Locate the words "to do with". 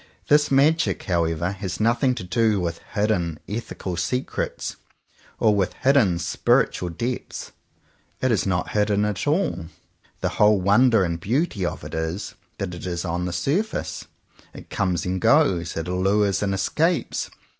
2.15-2.79